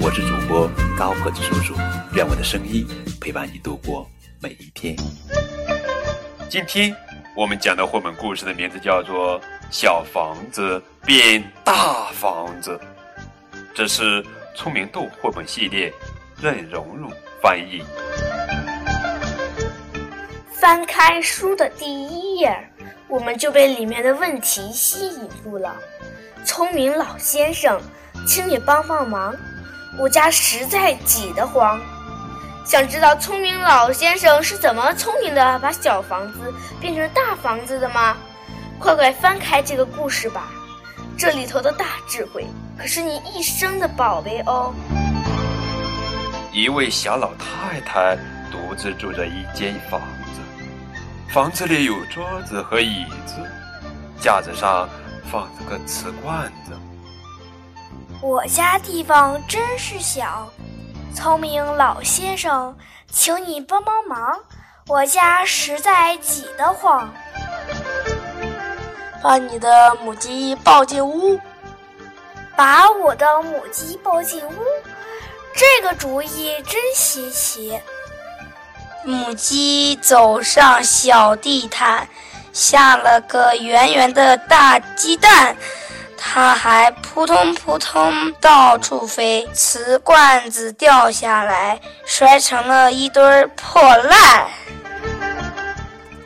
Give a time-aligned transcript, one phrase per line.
[0.00, 1.74] 我是主播高个子叔叔，
[2.14, 2.86] 愿我的声音
[3.20, 4.08] 陪伴你度过
[4.40, 4.94] 每一天。
[6.48, 6.94] 今天
[7.34, 9.40] 我们讲的绘本故事的名字叫做
[9.70, 12.78] 《小房子变大房子》，
[13.74, 14.24] 这是
[14.54, 15.92] 聪明豆绘本系列，
[16.40, 17.10] 任蓉蓉
[17.42, 17.82] 翻译。
[20.52, 22.56] 翻开书的第一页。
[23.08, 25.74] 我们就被里面的问题吸引住了。
[26.44, 27.80] 聪明老先生，
[28.26, 29.34] 请你帮帮忙，
[29.96, 31.80] 我家实在挤得慌。
[32.64, 38.16] 想知道聪明老先生是怎么聪明的把小房子变成大房子的吗？
[38.78, 40.48] 快快翻开这个故事吧，
[41.16, 42.46] 这里头的大智慧
[42.78, 44.72] 可是你一生的宝贝哦。
[46.52, 48.16] 一位小老太太
[48.52, 50.40] 独自住着一间房子。
[51.32, 53.34] 房子里有桌子和椅子，
[54.20, 54.88] 架子上
[55.30, 56.72] 放着个瓷罐子。
[58.20, 60.50] 我家地方真是小，
[61.14, 62.76] 聪明老先生，
[63.12, 64.40] 请你帮帮忙，
[64.88, 67.08] 我家实在挤得慌。
[69.22, 71.38] 把你的母鸡抱进屋，
[72.56, 74.52] 把我的母鸡抱进屋，
[75.54, 77.80] 这个主意真稀奇。
[79.04, 82.08] 母鸡走上小地毯，
[82.52, 85.56] 下了个圆圆的大鸡蛋，
[86.18, 94.46] 它还扑通扑通到处飞，瓷罐子掉下来，摔成了一堆破烂。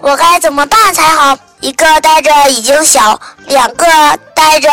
[0.00, 1.36] 我该怎么办才好？
[1.60, 3.86] 一个呆着已经小，两个
[4.34, 4.70] 呆着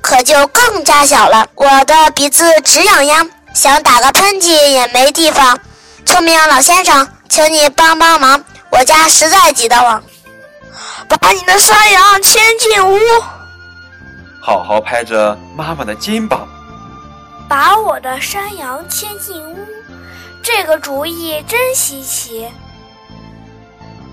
[0.00, 1.46] 可就更加小了。
[1.54, 5.60] 我的鼻子直痒痒，想打个喷嚏也没地方。
[6.04, 7.08] 聪明老先生。
[7.26, 10.00] 请你帮帮忙，我家实在挤得慌。
[11.08, 12.96] 把你的山羊牵进屋，
[14.46, 16.46] 好好拍着妈妈的肩膀。
[17.48, 19.56] 把我的山羊牵进屋，
[20.42, 22.46] 这个主意真稀奇。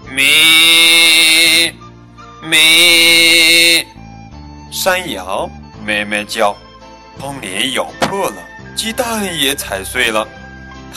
[0.09, 1.75] 咩
[2.41, 3.85] 咩，
[4.71, 5.49] 山羊
[5.85, 6.55] 咩咩叫，
[7.19, 8.35] 窗帘咬破了，
[8.73, 10.25] 鸡蛋也踩碎了，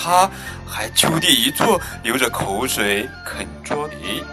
[0.00, 0.30] 它。
[0.66, 4.24] 还就地一坐，流着口水啃桌底。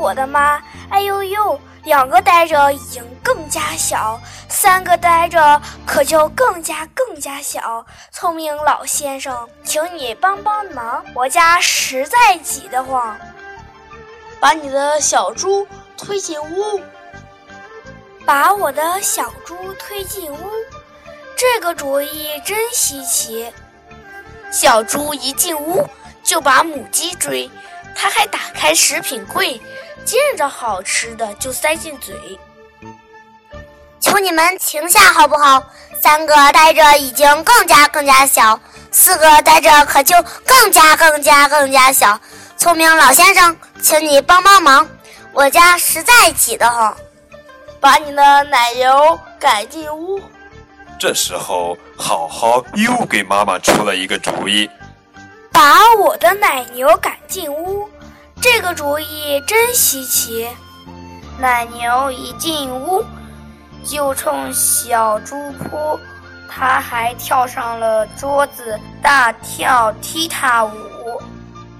[0.00, 0.62] 我的妈！
[0.88, 1.60] 哎呦呦！
[1.84, 4.18] 两个呆着已经更加小，
[4.48, 7.84] 三个呆着可就更加更加小。
[8.10, 13.14] 聪明老先生，请你帮帮忙，我家实在挤得慌。
[14.40, 15.66] 把你的小猪
[15.98, 16.80] 推进屋。
[18.26, 20.50] 把我的小猪推进屋，
[21.36, 23.52] 这个主意真稀奇。
[24.50, 25.86] 小猪一进屋
[26.22, 27.50] 就把母鸡追，
[27.96, 29.60] 它还打开食品柜，
[30.04, 32.38] 见着好吃的就塞进嘴。
[34.00, 35.62] 求你们停下好不好？
[36.00, 38.58] 三个呆着已经更加更加小，
[38.90, 40.16] 四个呆着可就
[40.46, 42.18] 更加更加更加小。
[42.56, 44.88] 聪明老先生，请你帮帮忙，
[45.32, 46.96] 我家实在挤得慌。
[47.78, 50.18] 把你的奶油赶进屋。
[50.98, 54.68] 这时候，好好又给妈妈出了一个主意，
[55.52, 57.89] 把我的奶牛赶进屋。
[58.40, 60.48] 这个主意真稀奇。
[61.38, 63.04] 奶牛一进屋，
[63.84, 65.98] 就冲小猪扑，
[66.48, 70.72] 它还跳上了桌子，大跳踢踏舞。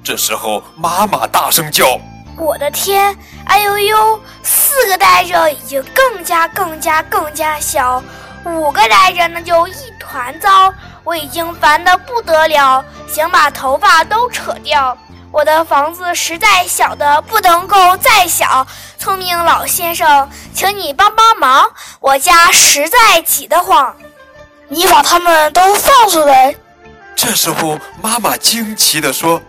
[0.04, 1.98] 这时候，妈妈大声叫
[2.36, 3.16] ：“我的天！
[3.46, 4.20] 哎呦呦！
[4.42, 8.02] 四个呆着已经更加更加更加小。”
[8.44, 10.72] 五个呆着那就一团糟，
[11.04, 14.96] 我已经烦得不得了，想把头发都扯掉。
[15.32, 18.66] 我的房子实在小的不能够再小，
[18.98, 23.96] 聪明老先生，请你帮帮忙，我家实在挤得慌。
[24.68, 26.54] 你把他们都放出来。
[27.14, 29.40] 这时候，妈妈惊奇地说：“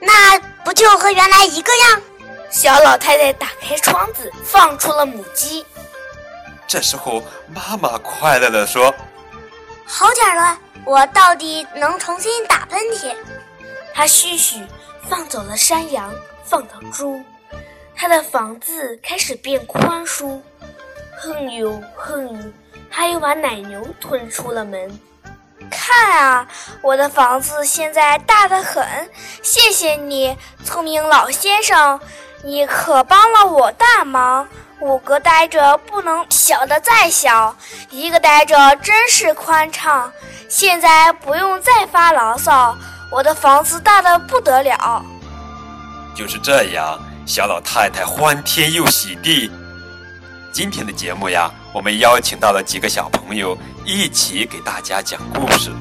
[0.00, 2.00] 那不就和原来一个样？”
[2.50, 5.66] 小老太太打开窗子，放出了母鸡。
[6.68, 8.94] 这时候，妈妈快乐地说
[9.84, 13.12] ：“好点了，我到底能重新打喷嚏。”
[13.92, 14.66] 她嘘嘘
[15.08, 16.12] 放走了山羊，
[16.44, 17.22] 放走猪，
[17.94, 20.42] 他的房子开始变宽舒。
[21.20, 22.52] 哼呦哼呦，
[22.90, 24.98] 他又把奶牛吞出了门。
[25.70, 26.46] 看啊，
[26.82, 29.10] 我的房子现在大得很，
[29.42, 31.98] 谢谢你，聪明老先生，
[32.42, 34.46] 你可帮了我大忙。
[34.80, 37.56] 五个呆着不能小的再小，
[37.88, 40.12] 一个呆着真是宽敞。
[40.48, 42.76] 现在不用再发牢骚，
[43.10, 45.04] 我的房子大的不得了。
[46.14, 49.50] 就是这样，小老太太欢天又喜地。
[50.52, 55.72] 今天的节目呀，我们邀请到了几个小朋友一起给大家讲故事。